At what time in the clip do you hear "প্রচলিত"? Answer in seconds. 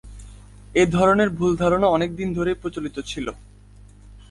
2.61-2.95